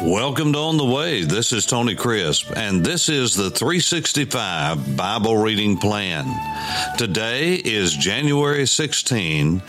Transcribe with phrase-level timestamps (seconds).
[0.00, 1.24] Welcome to On the Way.
[1.24, 6.24] This is Tony Crisp, and this is the 365 Bible Reading Plan.
[6.96, 9.60] Today is January 16,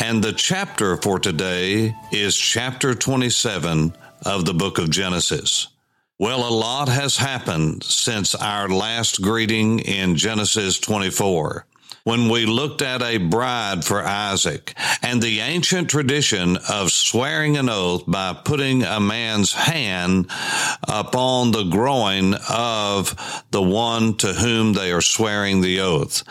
[0.00, 3.94] and the chapter for today is chapter 27
[4.24, 5.68] of the book of Genesis.
[6.18, 11.66] Well, a lot has happened since our last greeting in Genesis 24
[12.06, 17.68] when we looked at a bride for Isaac and the ancient tradition of swearing an
[17.68, 20.30] oath by putting a man's hand
[20.84, 26.22] upon the groin of the one to whom they are swearing the oath.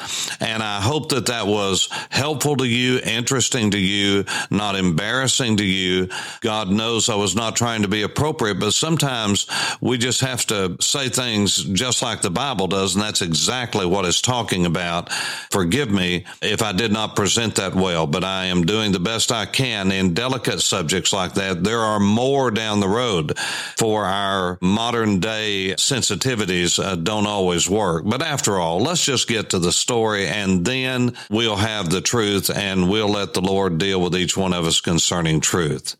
[0.41, 5.65] And I hope that that was helpful to you, interesting to you, not embarrassing to
[5.65, 6.07] you.
[6.39, 9.45] God knows I was not trying to be appropriate, but sometimes
[9.81, 12.95] we just have to say things just like the Bible does.
[12.95, 15.11] And that's exactly what it's talking about.
[15.11, 18.99] For forgive me if I did not present that well, but I am doing the
[18.99, 21.63] best I can in delicate subjects like that.
[21.63, 23.35] There are more down the road
[23.75, 28.03] for our modern day sensitivities uh, don't always work.
[28.05, 32.51] But after all, let's just get to the story and then we'll have the truth
[32.55, 35.95] and we'll let the Lord deal with each one of us concerning truth.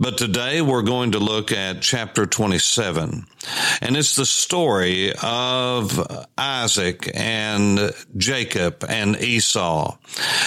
[0.00, 3.26] But today we're going to look at chapter 27.
[3.80, 9.96] And it's the story of Isaac and Jacob and Esau.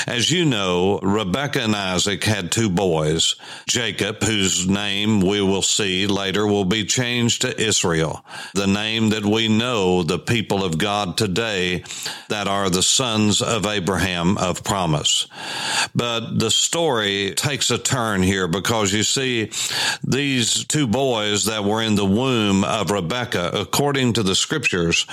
[0.07, 3.35] As you know, Rebekah and Isaac had two boys.
[3.67, 9.25] Jacob, whose name we will see later will be changed to Israel, the name that
[9.25, 11.83] we know the people of God today
[12.29, 15.27] that are the sons of Abraham of promise.
[15.93, 19.40] But the story takes a turn here because you see,
[20.03, 25.05] these two boys that were in the womb of Rebekah, according to the scriptures,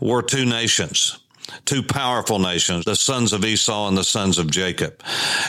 [0.00, 1.18] were two nations
[1.64, 5.02] two powerful nations, the sons of Esau and the sons of Jacob.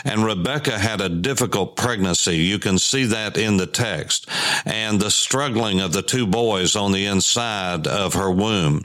[0.04, 2.36] And Rebekah had a difficult pregnancy.
[2.36, 4.28] You can see that in the text
[4.64, 8.84] and the struggling of the two boys on the inside of her womb.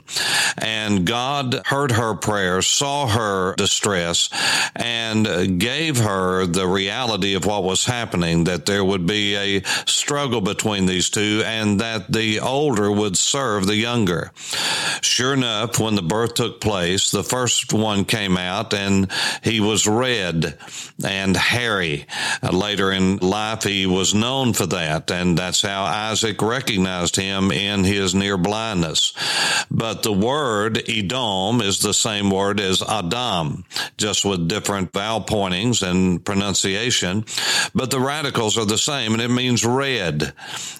[0.58, 4.28] And God heard her prayer, saw her distress,
[4.76, 10.40] and gave her the reality of what was happening, that there would be a struggle
[10.40, 14.30] between these two and that the older would serve the younger.
[15.00, 19.10] Sure enough, when the birth took place, the first one came out and
[19.42, 20.58] he was red
[21.04, 22.06] and hairy.
[22.42, 25.10] Later in life, he was known for that.
[25.10, 29.12] And that's how Isaac recognized him in his near blindness.
[29.70, 33.64] But the word Edom is the same word as Adam,
[33.96, 37.24] just with different vowel pointings and pronunciation.
[37.74, 40.32] But the radicals are the same and it means red.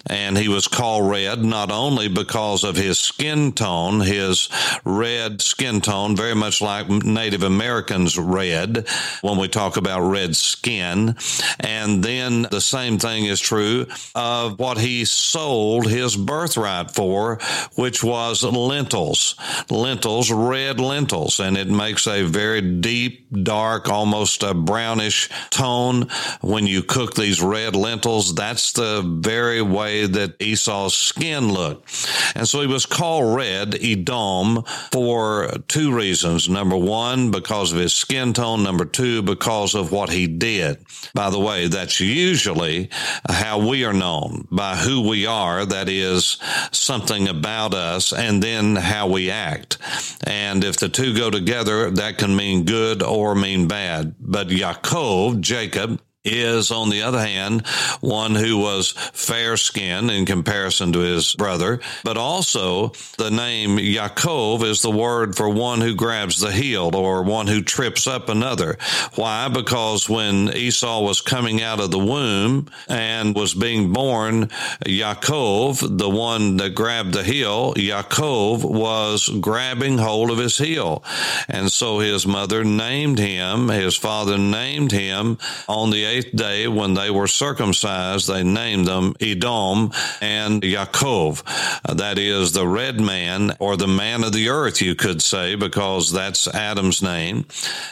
[0.06, 4.48] And he was called red not only because of his skin tone, his
[4.84, 8.86] red skin tone, very much like Native Americans red
[9.22, 11.16] when we talk about red skin.
[11.60, 17.38] And then the same thing is true of what he sold his birthright for,
[17.76, 19.36] which was lentils,
[19.70, 21.40] lentils, red lentils.
[21.40, 26.08] And it makes a very deep, dark, almost a brownish tone
[26.40, 28.34] when you cook these red lentils.
[28.34, 31.88] That's the very way that Esau's skin looked.
[32.34, 36.48] And so he was called red, Edom, for two reasons.
[36.48, 38.62] Number one, because of his skin tone.
[38.62, 40.84] Number two, because of what he did.
[41.14, 42.90] By the way, that's usually
[43.28, 45.64] how we are known by who we are.
[45.64, 46.38] That is
[46.72, 49.78] something about us and then how we act.
[50.24, 54.14] And if the two go together, that can mean good or mean bad.
[54.18, 57.66] But Yaakov, Jacob, is, on the other hand,
[58.00, 64.64] one who was fair skinned in comparison to his brother, but also the name Yaakov
[64.64, 68.78] is the word for one who grabs the heel or one who trips up another.
[69.16, 69.48] Why?
[69.48, 74.46] Because when Esau was coming out of the womb and was being born,
[74.86, 81.04] Yaakov, the one that grabbed the heel, Yaakov was grabbing hold of his heel.
[81.48, 85.38] And so his mother named him, his father named him
[85.68, 89.90] on the eighth day when they were circumcised, they named them Edom
[90.20, 91.42] and Yaakov.
[91.84, 95.56] Uh, that is the red man or the man of the earth, you could say,
[95.56, 97.46] because that's Adam's name.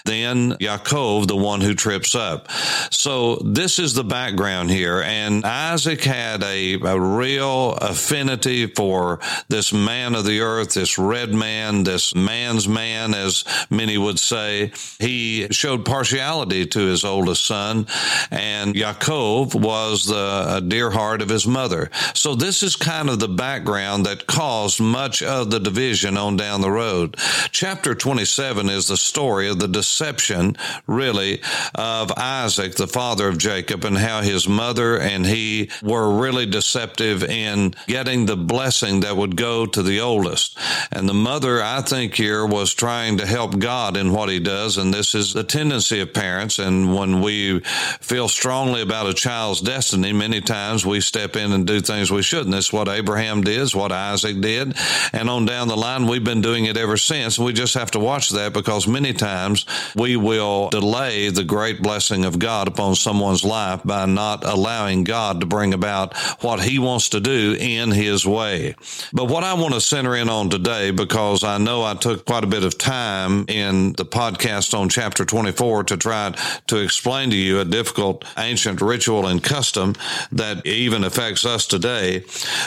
[0.04, 2.50] Then Yaakov, the one who trips up.
[2.90, 5.02] So this is the background here.
[5.02, 9.18] And Isaac had a, a real affinity for
[9.48, 14.70] this man of the earth, this red man, this man's man, as many would say.
[15.00, 17.86] He showed partiality to his oldest son
[18.30, 21.90] and Yaakov was the dear heart of his mother.
[22.14, 26.60] So this is kind of the background that caused much of the division on down
[26.60, 27.16] the road.
[27.50, 30.56] Chapter 27 is the story of the deception,
[30.86, 31.40] really,
[31.74, 37.22] of Isaac, the father of Jacob, and how his mother and he were really deceptive
[37.22, 40.58] in getting the blessing that would go to the oldest.
[40.90, 44.78] And the mother, I think, here was trying to help God in what he does.
[44.78, 46.58] And this is the tendency of parents.
[46.58, 47.62] And when we
[48.02, 52.22] feel strongly about a child's destiny, many times we step in and do things we
[52.22, 52.50] shouldn't.
[52.50, 54.76] This is what Abraham did, it's what Isaac did.
[55.12, 57.38] And on down the line, we've been doing it ever since.
[57.38, 62.24] We just have to watch that because many times we will delay the great blessing
[62.24, 67.10] of God upon someone's life by not allowing God to bring about what he wants
[67.10, 68.74] to do in his way.
[69.12, 72.44] But what I want to center in on today, because I know I took quite
[72.44, 76.34] a bit of time in the podcast on chapter 24 to try
[76.66, 79.92] to explain to you a difficult ancient ritual and custom
[80.30, 82.24] that even affects us today.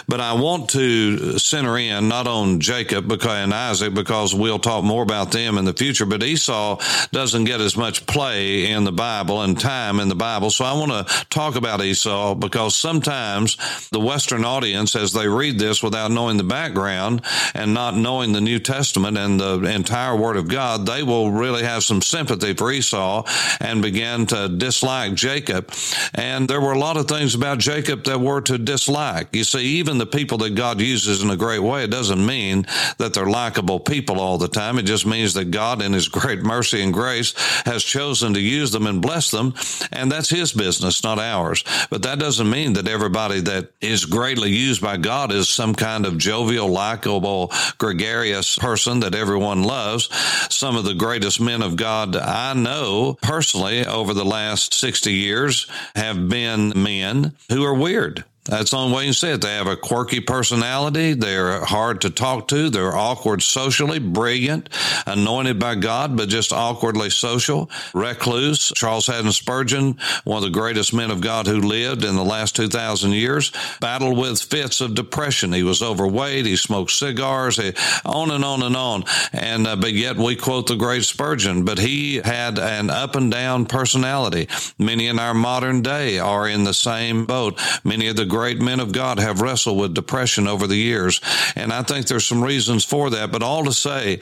[0.10, 5.04] But I want to center in not on Jacob and Isaac because we'll talk more
[5.04, 6.82] about them in the future, but Esau
[7.12, 10.50] doesn't get as much play in the Bible and time in the Bible.
[10.50, 13.56] So I want to talk about Esau because sometimes
[13.92, 17.22] the Western audience, as they read this without knowing the background
[17.54, 21.64] and not knowing the New Testament and the entire Word of God, they will really
[21.64, 23.24] have some sympathy for Esau
[23.62, 25.72] and begin to dislike Jacob.
[26.14, 29.36] And there were a lot of things about Jacob that were to dislike.
[29.36, 32.66] You see, even the people that God uses in a great way, it doesn't mean
[32.98, 34.78] that they're likable people all the time.
[34.78, 37.34] It just means that God, in His great mercy and grace,
[37.66, 39.54] has chosen to use them and bless them.
[39.92, 41.64] And that's His business, not ours.
[41.90, 46.06] But that doesn't mean that everybody that is greatly used by God is some kind
[46.06, 50.10] of jovial, likable, gregarious person that everyone loves.
[50.54, 55.70] Some of the greatest men of God I know personally over the last 60 years
[55.94, 58.24] have been men who are weird.
[58.46, 59.42] That's the only way you say it.
[59.42, 61.14] They have a quirky personality.
[61.14, 62.70] They're hard to talk to.
[62.70, 64.70] They're awkward socially, brilliant,
[65.08, 67.72] anointed by God, but just awkwardly social.
[67.96, 72.24] Recluse, Charles Haddon Spurgeon, one of the greatest men of God who lived in the
[72.24, 73.52] last 2,000 years,
[73.82, 75.52] battled with fits of depression.
[75.52, 76.46] He was overweight.
[76.46, 77.74] He smoked cigars, he,
[78.06, 79.06] on and on and on.
[79.34, 83.32] And, uh, but yet we quote the great Spurgeon, but he had an up and
[83.32, 84.48] down personality.
[84.78, 87.60] Many in our modern day are in the same boat.
[87.84, 91.22] Many of the great men of God have wrestled with depression over the years.
[91.56, 93.32] And I think there's some reasons for that.
[93.32, 94.20] But all to say,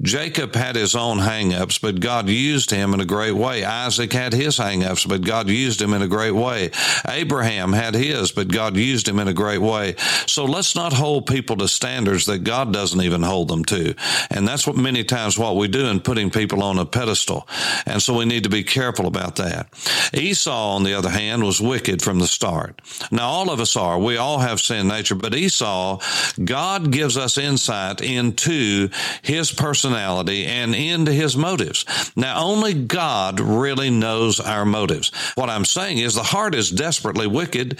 [0.00, 3.62] Jacob had his own hangups, but God used him in a great way.
[3.62, 6.70] Isaac had his hangups, but God used him in a great way.
[7.06, 9.94] Abraham had his, but God used him in a great way.
[10.26, 13.94] So let's not hold people to standards that God doesn't even hold them to.
[14.30, 17.46] And that's what many times what we do in putting people on a pedestal.
[17.84, 19.68] And so we need to be careful about that.
[20.14, 22.80] Esau, on the other hand, was wicked from the start.
[23.10, 23.98] Now, all of us are.
[23.98, 26.00] We all have sin nature, but Esau,
[26.42, 28.88] God gives us insight into
[29.22, 31.84] his personality and into his motives.
[32.16, 35.10] Now, only God really knows our motives.
[35.34, 37.78] What I'm saying is the heart is desperately wicked.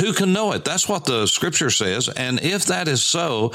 [0.00, 0.64] Who can know it?
[0.64, 2.08] That's what the scripture says.
[2.08, 3.52] And if that is so,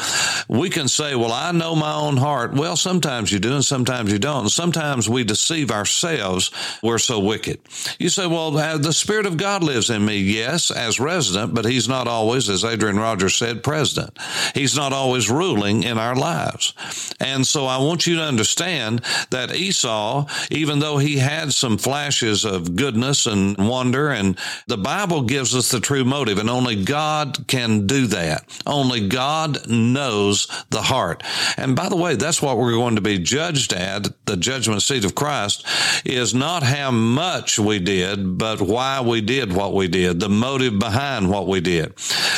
[0.47, 2.53] we can say, well, I know my own heart.
[2.53, 4.50] Well, sometimes you do and sometimes you don't.
[4.50, 6.51] Sometimes we deceive ourselves.
[6.81, 7.59] We're so wicked.
[8.00, 10.18] You say, well, uh, the Spirit of God lives in me.
[10.18, 14.18] Yes, as resident, but he's not always, as Adrian Rogers said, president.
[14.53, 16.73] He's not always ruling in our lives.
[17.19, 22.45] And so I want you to understand that Esau, even though he had some flashes
[22.45, 24.37] of goodness and wonder, and
[24.68, 28.45] the Bible gives us the true motive, and only God can do that.
[28.65, 31.23] Only God knows the heart.
[31.57, 35.06] And by the way, that's what we're going to be judged at, the judgment seat
[35.06, 35.65] of Christ,
[36.06, 40.79] is not how much we did, but why we did what we did, the motive
[40.79, 41.94] behind what what we did.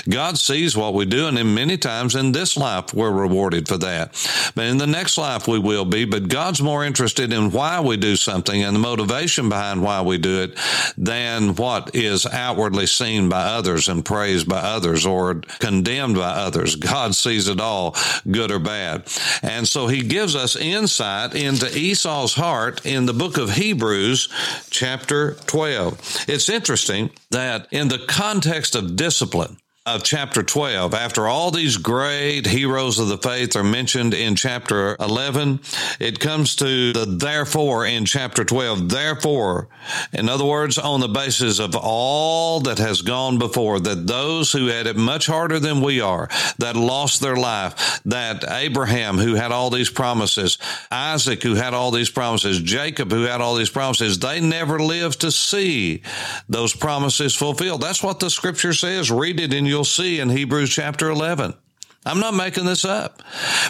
[0.07, 3.77] God sees what we do, and then many times in this life we're rewarded for
[3.77, 4.13] that.
[4.55, 6.05] But in the next life we will be.
[6.05, 10.17] But God's more interested in why we do something and the motivation behind why we
[10.17, 10.57] do it
[10.97, 16.75] than what is outwardly seen by others and praised by others or condemned by others.
[16.75, 17.95] God sees it all,
[18.29, 19.07] good or bad.
[19.41, 24.29] And so he gives us insight into Esau's heart in the book of Hebrews,
[24.69, 26.25] chapter 12.
[26.27, 29.57] It's interesting that in the context of discipline,
[29.87, 34.95] of chapter 12, after all these great heroes of the faith are mentioned in chapter
[34.99, 35.59] 11,
[35.99, 38.89] it comes to the therefore in chapter 12.
[38.89, 39.69] Therefore,
[40.13, 44.67] in other words, on the basis of all that has gone before, that those who
[44.67, 49.51] had it much harder than we are, that lost their life, that Abraham, who had
[49.51, 50.59] all these promises,
[50.91, 55.21] Isaac, who had all these promises, Jacob, who had all these promises, they never lived
[55.21, 56.03] to see
[56.47, 57.81] those promises fulfilled.
[57.81, 59.09] That's what the scripture says.
[59.09, 61.53] Read it in you'll see in Hebrews chapter 11.
[62.05, 63.21] I'm not making this up.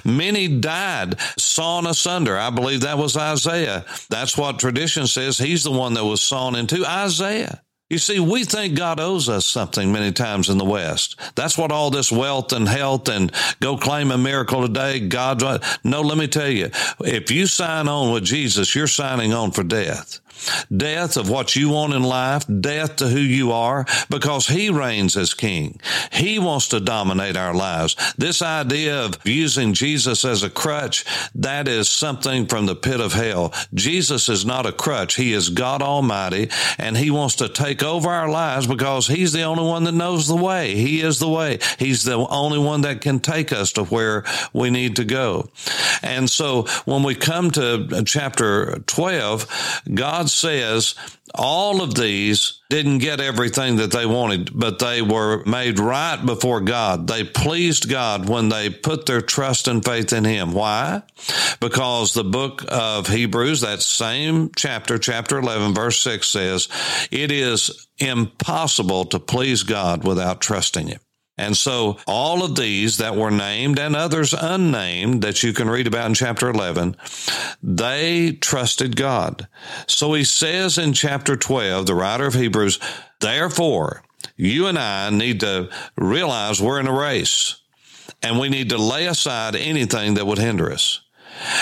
[0.03, 2.37] Many died, sawn asunder.
[2.37, 3.85] I believe that was Isaiah.
[4.09, 5.37] That's what tradition says.
[5.37, 7.61] He's the one that was sawn into Isaiah.
[7.89, 11.19] You see, we think God owes us something many times in the West.
[11.35, 15.01] That's what all this wealth and health and go claim a miracle today.
[15.01, 15.43] God,
[15.83, 19.63] no, let me tell you, if you sign on with Jesus, you're signing on for
[19.63, 20.21] death
[20.75, 25.15] death of what you want in life, death to who you are, because He reigns
[25.17, 25.79] as King.
[26.11, 27.95] He wants to dominate our lives.
[28.17, 33.13] This idea of using Jesus as a crutch, that is something from the pit of
[33.13, 33.53] hell.
[33.73, 35.15] Jesus is not a crutch.
[35.15, 39.43] He is God Almighty, and He wants to take over our lives because He's the
[39.43, 40.75] only one that knows the way.
[40.75, 41.59] He is the way.
[41.77, 44.23] He's the only one that can take us to where
[44.53, 45.49] we need to go.
[46.03, 50.95] And so when we come to chapter 12, God says
[51.33, 56.61] all of these didn't get everything that they wanted, but they were made right before
[56.61, 57.07] God.
[57.07, 60.53] They pleased God when they put their trust and faith in Him.
[60.53, 61.03] Why?
[61.59, 66.67] Because the book of Hebrews, that same chapter, chapter 11, verse 6 says,
[67.11, 70.99] it is impossible to please God without trusting Him.
[71.37, 75.87] And so all of these that were named and others unnamed that you can read
[75.87, 76.95] about in chapter 11,
[77.63, 79.47] they trusted God.
[79.87, 82.79] So he says in chapter 12, the writer of Hebrews,
[83.21, 84.03] therefore,
[84.35, 87.61] you and I need to realize we're in a race
[88.21, 91.01] and we need to lay aside anything that would hinder us.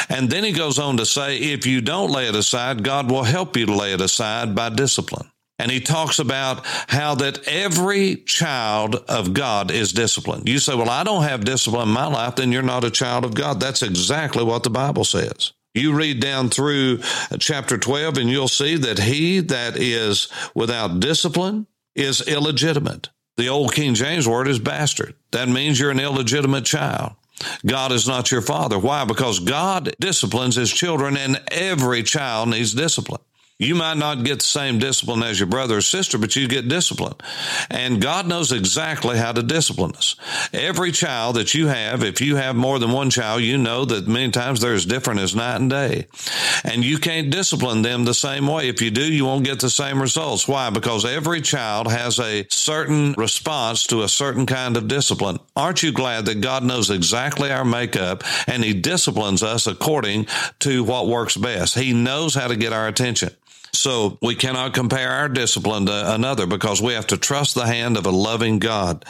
[0.10, 3.24] And then he goes on to say, if you don't lay it aside, God will
[3.24, 5.32] help you to lay it aside by discipline.
[5.60, 10.48] And he talks about how that every child of God is disciplined.
[10.48, 13.26] You say, well, I don't have discipline in my life, then you're not a child
[13.26, 13.60] of God.
[13.60, 15.52] That's exactly what the Bible says.
[15.76, 17.00] You read down through
[17.30, 23.10] uh, chapter 12 and you'll see that he that is without discipline is illegitimate.
[23.38, 25.14] The old King James word is bastard.
[25.32, 27.14] That means you're an illegitimate child.
[27.66, 28.78] God is not your father.
[28.78, 29.06] Why?
[29.06, 33.22] Because God disciplines his children and every child needs discipline.
[33.62, 36.70] You might not get the same discipline as your brother or sister, but you get
[36.70, 37.16] discipline.
[37.70, 40.16] And God knows exactly how to discipline us.
[40.54, 44.08] Every child that you have, if you have more than one child, you know that
[44.08, 46.08] many times they're as different as night and day.
[46.64, 48.70] And you can't discipline them the same way.
[48.70, 50.48] If you do, you won't get the same results.
[50.48, 50.70] Why?
[50.70, 55.38] Because every child has a certain response to a certain kind of discipline.
[55.58, 60.28] Aren't you glad that God knows exactly our makeup and He disciplines us according
[60.60, 61.78] to what works best?
[61.78, 63.32] He knows how to get our attention.
[63.74, 67.98] So we cannot compare our discipline to another because we have to trust the hand
[67.98, 69.06] of a loving God.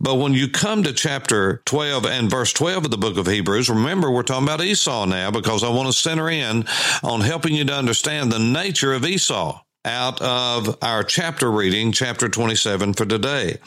[0.00, 3.68] But when you come to chapter 12 and verse 12 of the book of Hebrews,
[3.68, 6.64] remember we're talking about Esau now because I want to center in
[7.02, 12.28] on helping you to understand the nature of Esau out of our chapter reading, chapter
[12.28, 13.58] 27 for today,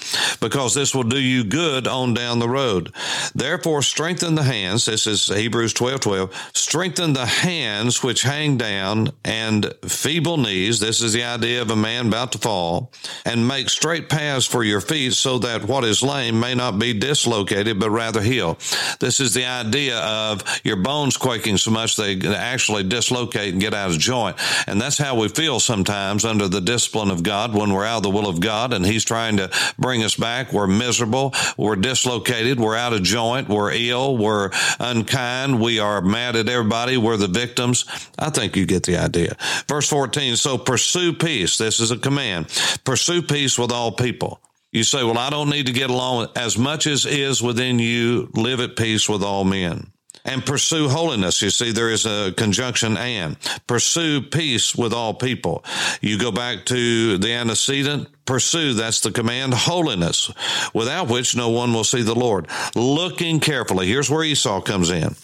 [0.41, 2.93] because this will do you good on down the road.
[3.33, 4.85] Therefore, strengthen the hands.
[4.85, 6.51] This is Hebrews 12 12.
[6.53, 10.79] Strengthen the hands which hang down and feeble knees.
[10.79, 12.91] This is the idea of a man about to fall
[13.25, 16.93] and make straight paths for your feet so that what is lame may not be
[16.93, 18.57] dislocated, but rather heal.
[18.99, 23.73] This is the idea of your bones quaking so much they actually dislocate and get
[23.73, 24.35] out of joint.
[24.67, 27.97] And that's how we feel sometimes times under the discipline of God when we're out
[27.97, 30.51] of the will of God and He's trying to bring us back.
[30.51, 31.35] We're miserable.
[31.55, 32.59] We're dislocated.
[32.59, 33.47] We're out of joint.
[33.47, 34.17] We're ill.
[34.17, 34.49] We're
[34.79, 35.61] unkind.
[35.61, 36.97] We are mad at everybody.
[36.97, 37.85] We're the victims.
[38.17, 39.37] I think you get the idea.
[39.67, 40.35] Verse 14.
[40.35, 41.59] So pursue peace.
[41.59, 42.47] This is a command.
[42.83, 44.41] Pursue peace with all people.
[44.71, 48.31] You say, well, I don't need to get along as much as is within you.
[48.33, 49.91] Live at peace with all men
[50.25, 51.41] and pursue holiness.
[51.41, 55.63] You see, there is a conjunction and pursue peace with all people.
[56.01, 60.31] You go back to the antecedent, pursue, that's the command, holiness,
[60.71, 62.47] without which no one will see the Lord.
[62.75, 63.87] Looking carefully.
[63.87, 65.15] Here's where Esau comes in.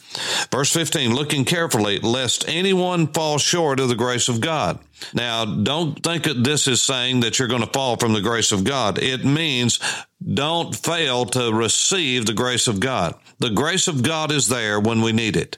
[0.52, 4.80] Verse 15, looking carefully, lest anyone fall short of the grace of God.
[5.14, 8.52] Now, don't think that this is saying that you're going to fall from the grace
[8.52, 8.98] of God.
[8.98, 9.80] It means
[10.34, 13.14] don't fail to receive the grace of God.
[13.38, 15.58] The grace of God is there when we need it.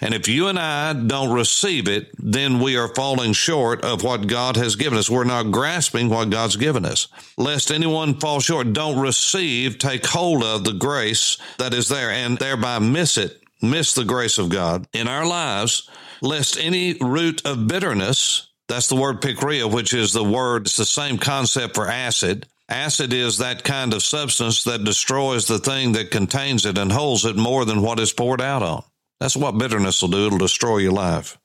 [0.00, 4.26] And if you and I don't receive it, then we are falling short of what
[4.26, 5.10] God has given us.
[5.10, 6.87] We're not grasping what God's given us.
[7.36, 8.72] Lest anyone fall short.
[8.72, 13.94] Don't receive, take hold of the grace that is there and thereby miss it, miss
[13.94, 15.88] the grace of God in our lives,
[16.22, 20.84] lest any root of bitterness, that's the word pikria, which is the word, it's the
[20.84, 22.46] same concept for acid.
[22.68, 27.24] Acid is that kind of substance that destroys the thing that contains it and holds
[27.24, 28.82] it more than what is poured out on.
[29.20, 30.26] That's what bitterness will do.
[30.26, 31.38] It'll destroy your life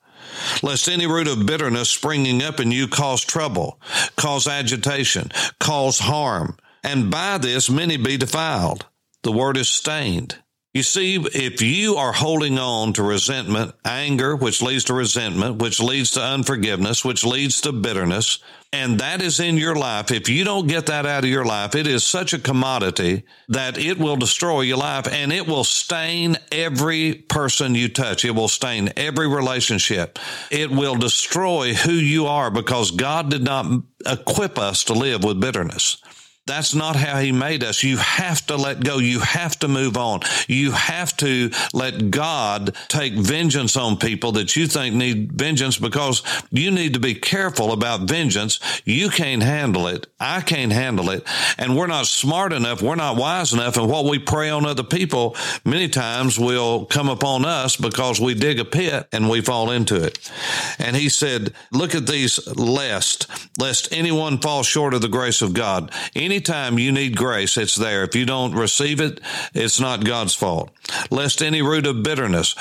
[0.62, 3.80] lest any root of bitterness springing up in you cause trouble,
[4.16, 8.86] cause agitation, cause harm, and by this many be defiled.
[9.24, 10.43] The word is stained.
[10.74, 15.80] You see, if you are holding on to resentment, anger, which leads to resentment, which
[15.80, 18.40] leads to unforgiveness, which leads to bitterness,
[18.72, 21.76] and that is in your life, if you don't get that out of your life,
[21.76, 26.38] it is such a commodity that it will destroy your life and it will stain
[26.52, 28.26] every person you touch.
[28.26, 30.18] It will stain every relationship.
[30.50, 33.68] It will destroy who you are because God did not
[34.08, 35.98] equip us to live with bitterness.
[36.46, 37.84] That's not how he made us.
[37.84, 38.98] You have to let go.
[38.98, 40.22] You have to move on.
[40.48, 46.22] You have to let God take vengeance on people that you think need vengeance because
[46.52, 48.60] you need to be careful about vengeance.
[48.84, 50.08] You can't handle it.
[50.20, 51.26] I can't handle it.
[51.58, 52.82] And we're not smart enough.
[52.82, 53.78] We're not wise enough.
[53.78, 58.34] And what we pray on other people many times will come upon us because we
[58.34, 60.30] dig a pit and we fall into it.
[60.78, 65.54] And he said, look at these lest, lest anyone fall short of the grace of
[65.54, 65.90] God.
[66.16, 68.04] Any anytime you need grace, it's there.
[68.04, 69.22] If you don't receive it,
[69.54, 70.72] it's not God's fault.
[71.12, 72.56] Lest any root of bitterness,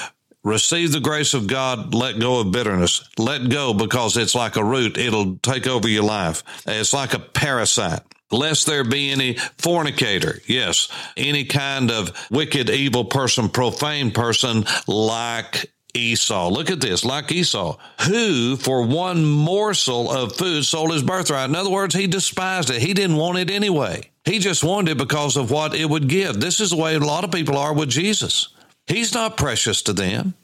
[0.44, 3.08] receive the grace of God, let go of bitterness.
[3.16, 4.98] Let go because it's like a root.
[4.98, 6.42] It'll take over your life.
[6.66, 10.40] It's like a parasite lest there be any fornicator.
[10.46, 16.48] Yes, any kind of wicked, evil person, profane person like Esau.
[16.48, 21.48] Look at this, like Esau, who for one morsel of food sold his birthright.
[21.48, 22.80] In other words, he despised it.
[22.80, 24.10] He didn't want it anyway.
[24.24, 26.40] He just wanted it because of what it would give.
[26.40, 28.48] This is the way a lot of people are with Jesus.
[28.86, 30.34] He's not precious to them.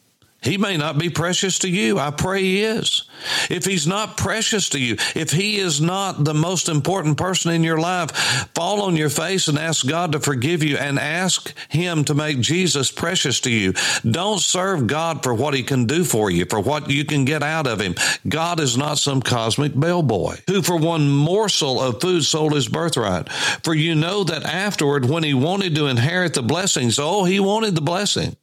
[0.40, 1.98] He may not be precious to you.
[1.98, 3.02] I pray he is.
[3.50, 7.64] If he's not precious to you, if he is not the most important person in
[7.64, 8.12] your life,
[8.54, 12.38] fall on your face and ask God to forgive you and ask him to make
[12.38, 13.74] Jesus precious to you.
[14.08, 17.42] Don't serve God for what he can do for you, for what you can get
[17.42, 17.96] out of him.
[18.28, 23.28] God is not some cosmic bellboy who for one morsel of food sold his birthright.
[23.64, 27.74] For you know that afterward, when he wanted to inherit the blessings, oh, he wanted
[27.74, 28.36] the blessing,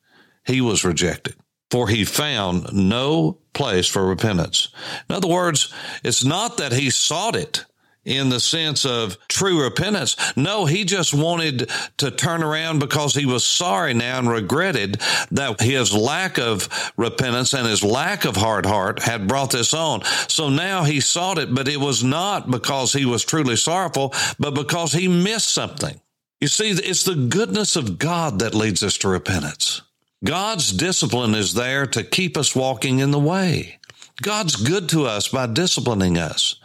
[0.44, 1.36] he was rejected
[1.72, 4.70] for he found no place for repentance.
[5.10, 5.74] In other words,
[6.04, 7.66] it's not that he sought it
[8.06, 10.16] in the sense of true repentance.
[10.38, 15.02] No, he just wanted to turn around because he was sorry now and regretted
[15.32, 20.04] that his lack of repentance and his lack of hard heart had brought this on.
[20.30, 24.52] So now he sought it, but it was not because he was truly sorrowful, but
[24.52, 26.00] because he missed something.
[26.40, 29.82] You see, it's the goodness of God that leads us to repentance.
[30.26, 33.78] God's discipline is there to keep us walking in the way.
[34.24, 36.56] God's good to us by disciplining us.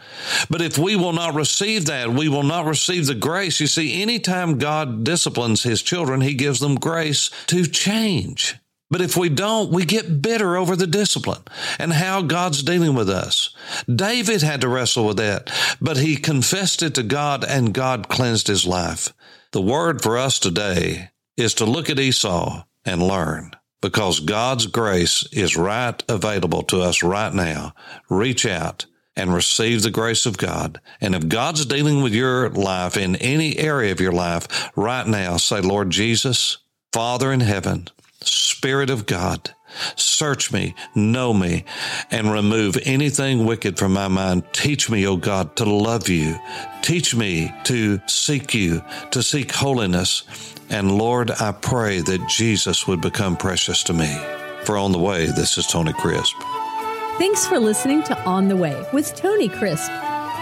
[0.49, 3.59] But if we will not receive that, we will not receive the grace.
[3.59, 8.55] You see, anytime God disciplines his children, he gives them grace to change.
[8.89, 11.43] But if we don't, we get bitter over the discipline
[11.77, 13.55] and how God's dealing with us.
[13.93, 18.47] David had to wrestle with that, but he confessed it to God and God cleansed
[18.47, 19.13] his life.
[19.51, 25.27] The word for us today is to look at Esau and learn because God's grace
[25.31, 27.73] is right available to us right now.
[28.09, 30.79] Reach out and receive the grace of God.
[31.01, 35.37] And if God's dealing with your life in any area of your life right now,
[35.37, 36.57] say, Lord Jesus,
[36.93, 37.87] Father in heaven,
[38.21, 39.53] Spirit of God,
[39.95, 41.65] Search me, know me,
[42.09, 44.43] and remove anything wicked from my mind.
[44.53, 46.37] Teach me, O God, to love you.
[46.81, 48.81] Teach me to seek you,
[49.11, 50.23] to seek holiness,
[50.69, 54.17] and Lord, I pray that Jesus would become precious to me.
[54.63, 56.33] For On the Way, this is Tony Crisp.
[57.17, 59.91] Thanks for listening to On the Way with Tony Crisp.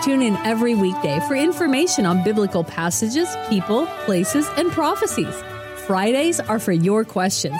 [0.03, 5.33] Tune in every weekday for information on biblical passages, people, places, and prophecies.
[5.87, 7.59] Fridays are for your questions.